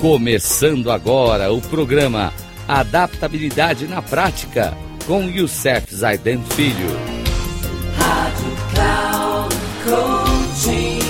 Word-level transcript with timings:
Começando 0.00 0.90
agora 0.90 1.52
o 1.52 1.60
programa 1.60 2.32
Adaptabilidade 2.66 3.86
na 3.86 4.00
Prática 4.00 4.72
com 5.06 5.24
Youssef 5.24 5.94
Zaiden 5.94 6.38
Filho. 6.38 6.88
Rádio 7.98 8.50
Cloud 8.72 9.54
Coaching. 9.84 11.00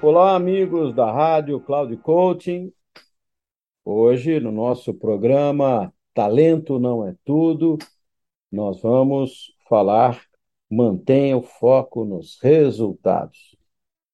Olá, 0.00 0.34
amigos 0.34 0.94
da 0.94 1.12
Rádio 1.12 1.60
Cloud 1.60 1.94
Coaching. 1.98 2.72
Hoje, 3.84 4.40
no 4.40 4.50
nosso 4.50 4.94
programa 4.94 5.92
Talento 6.14 6.78
Não 6.78 7.06
é 7.06 7.14
Tudo, 7.26 7.76
nós 8.50 8.80
vamos 8.80 9.52
falar 9.68 10.18
mantenha 10.70 11.36
o 11.36 11.42
foco 11.42 12.06
nos 12.06 12.38
resultados. 12.40 13.59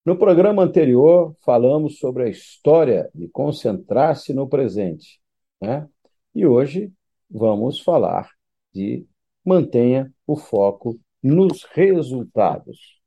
No 0.06 0.16
programa 0.16 0.62
anterior, 0.62 1.36
falamos 1.44 1.98
sobre 1.98 2.22
a 2.22 2.28
história 2.28 3.10
de 3.12 3.26
concentrar-se 3.26 4.32
no 4.32 4.48
presente. 4.48 5.18
Né? 5.60 5.84
E 6.32 6.46
hoje 6.46 6.92
vamos 7.28 7.80
falar 7.80 8.30
de 8.72 9.04
mantenha 9.44 10.14
o 10.24 10.36
foco 10.36 10.96
nos 11.20 11.64
resultados. 11.64 13.00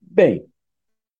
Bem, 0.00 0.46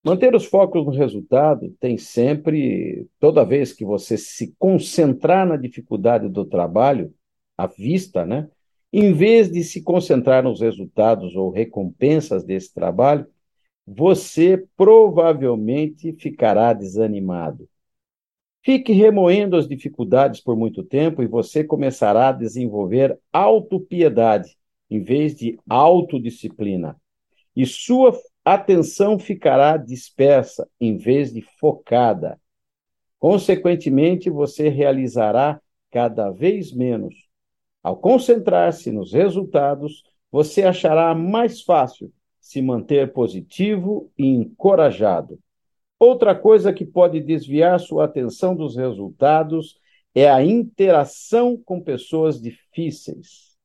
manter 0.01 0.33
os 0.33 0.45
focos 0.45 0.85
no 0.85 0.91
resultado 0.93 1.69
tem 1.81 1.97
sempre, 1.97 3.05
toda 3.19 3.43
vez 3.43 3.73
que 3.73 3.83
você 3.83 4.17
se 4.17 4.55
concentrar 4.57 5.45
na 5.45 5.57
dificuldade 5.57 6.29
do 6.29 6.45
trabalho, 6.45 7.13
à 7.57 7.67
vista, 7.67 8.25
né? 8.25 8.49
Em 8.91 9.11
vez 9.11 9.51
de 9.51 9.65
se 9.65 9.83
concentrar 9.83 10.41
nos 10.41 10.61
resultados 10.61 11.35
ou 11.35 11.51
recompensas 11.51 12.45
desse 12.45 12.73
trabalho, 12.73 13.27
você 13.85 14.65
provavelmente 14.75 16.13
ficará 16.13 16.73
desanimado. 16.73 17.69
Fique 18.63 18.91
remoendo 18.93 19.55
as 19.55 19.67
dificuldades 19.67 20.41
por 20.41 20.57
muito 20.57 20.83
tempo 20.83 21.21
e 21.21 21.27
você 21.27 21.63
começará 21.63 22.29
a 22.29 22.31
desenvolver 22.31 23.19
autopiedade 23.31 24.57
em 24.89 25.03
vez 25.03 25.35
de 25.35 25.59
autodisciplina. 25.69 26.99
E 27.55 27.65
sua 27.65 28.19
atenção 28.43 29.19
ficará 29.19 29.77
dispersa 29.77 30.67
em 30.79 30.97
vez 30.97 31.31
de 31.31 31.41
focada. 31.59 32.39
Consequentemente, 33.19 34.29
você 34.29 34.67
realizará 34.67 35.61
cada 35.91 36.31
vez 36.31 36.73
menos. 36.73 37.13
Ao 37.83 37.95
concentrar-se 37.95 38.91
nos 38.91 39.13
resultados, 39.13 40.03
você 40.31 40.63
achará 40.63 41.13
mais 41.13 41.61
fácil 41.61 42.11
se 42.45 42.61
manter 42.61 43.11
positivo 43.11 44.11
e 44.15 44.27
encorajado. 44.27 45.39
Outra 45.99 46.35
coisa 46.35 46.71
que 46.71 46.85
pode 46.85 47.19
desviar 47.19 47.79
sua 47.79 48.05
atenção 48.05 48.55
dos 48.55 48.75
resultados 48.75 49.79
é 50.13 50.29
a 50.29 50.45
interação 50.45 51.57
com 51.57 51.81
pessoas 51.81 52.39
difíceis. 52.39 53.57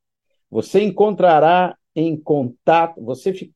Você 0.50 0.83
encontrará 0.83 1.77
em 1.95 2.17
contato, 2.17 3.05
você 3.05 3.50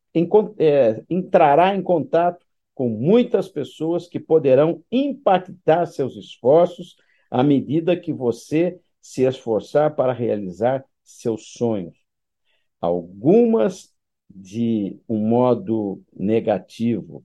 é, 0.58 1.02
entrará 1.08 1.74
em 1.74 1.82
contato 1.82 2.44
com 2.74 2.90
muitas 2.90 3.48
pessoas 3.48 4.06
que 4.06 4.20
poderão 4.20 4.84
impactar 4.92 5.86
seus 5.86 6.16
esforços 6.16 6.96
à 7.30 7.42
medida 7.42 7.98
que 7.98 8.12
você 8.12 8.78
se 9.00 9.22
esforçar 9.22 9.96
para 9.96 10.12
realizar 10.12 10.84
seus 11.02 11.46
sonhos. 11.46 11.96
Algumas 12.78 13.93
de 14.28 14.98
um 15.08 15.18
modo 15.18 16.02
negativo. 16.14 17.24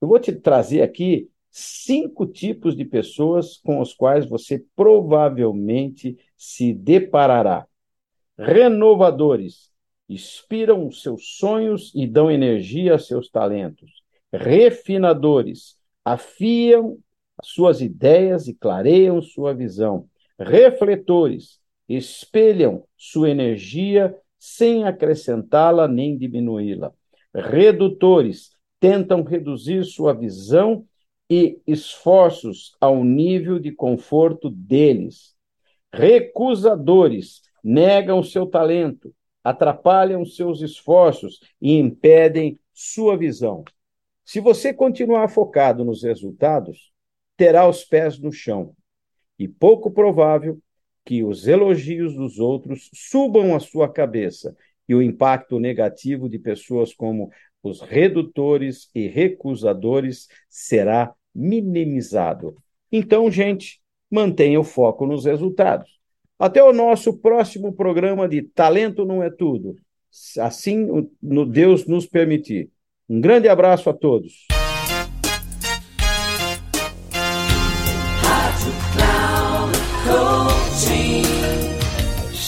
Eu 0.00 0.08
vou 0.08 0.18
te 0.18 0.32
trazer 0.32 0.82
aqui 0.82 1.30
cinco 1.50 2.26
tipos 2.26 2.74
de 2.74 2.84
pessoas 2.84 3.58
com 3.58 3.80
os 3.80 3.92
quais 3.92 4.26
você 4.26 4.64
provavelmente 4.74 6.18
se 6.36 6.72
deparará. 6.72 7.66
Renovadores 8.38 9.70
inspiram 10.08 10.90
seus 10.90 11.36
sonhos 11.36 11.92
e 11.94 12.06
dão 12.06 12.30
energia 12.30 12.94
a 12.94 12.98
seus 12.98 13.30
talentos. 13.30 14.02
Refinadores 14.32 15.76
afiam 16.04 16.98
suas 17.42 17.80
ideias 17.80 18.48
e 18.48 18.54
clareiam 18.54 19.20
sua 19.20 19.54
visão. 19.54 20.08
Refletores 20.38 21.60
espelham 21.88 22.84
sua 22.96 23.30
energia 23.30 24.16
sem 24.44 24.82
acrescentá-la 24.82 25.86
nem 25.86 26.18
diminuí-la. 26.18 26.92
Redutores 27.32 28.50
tentam 28.80 29.22
reduzir 29.22 29.84
sua 29.84 30.12
visão 30.12 30.84
e 31.30 31.60
esforços 31.64 32.76
ao 32.80 33.04
nível 33.04 33.60
de 33.60 33.70
conforto 33.70 34.50
deles. 34.50 35.36
Recusadores 35.92 37.42
negam 37.62 38.20
seu 38.20 38.44
talento, 38.44 39.14
atrapalham 39.44 40.26
seus 40.26 40.60
esforços 40.60 41.38
e 41.60 41.74
impedem 41.74 42.58
sua 42.72 43.16
visão. 43.16 43.62
Se 44.24 44.40
você 44.40 44.74
continuar 44.74 45.28
focado 45.28 45.84
nos 45.84 46.02
resultados, 46.02 46.90
terá 47.36 47.68
os 47.68 47.84
pés 47.84 48.18
no 48.18 48.32
chão. 48.32 48.74
E 49.38 49.46
pouco 49.46 49.88
provável 49.88 50.58
que 51.04 51.22
os 51.22 51.46
elogios 51.46 52.14
dos 52.14 52.38
outros 52.38 52.90
subam 52.94 53.54
à 53.54 53.60
sua 53.60 53.92
cabeça 53.92 54.56
e 54.88 54.94
o 54.94 55.02
impacto 55.02 55.58
negativo 55.58 56.28
de 56.28 56.38
pessoas 56.38 56.94
como 56.94 57.30
os 57.62 57.80
redutores 57.80 58.90
e 58.94 59.06
recusadores 59.06 60.28
será 60.48 61.12
minimizado. 61.34 62.56
Então, 62.90 63.30
gente, 63.30 63.80
mantenha 64.10 64.60
o 64.60 64.64
foco 64.64 65.06
nos 65.06 65.24
resultados. 65.24 65.98
Até 66.38 66.62
o 66.62 66.72
nosso 66.72 67.18
próximo 67.18 67.72
programa 67.72 68.28
de 68.28 68.42
Talento 68.42 69.04
Não 69.04 69.22
é 69.22 69.30
Tudo. 69.30 69.76
Assim 70.40 70.90
o 70.90 71.44
Deus 71.46 71.86
nos 71.86 72.06
permitir. 72.06 72.68
Um 73.08 73.20
grande 73.20 73.48
abraço 73.48 73.88
a 73.88 73.94
todos. 73.94 74.46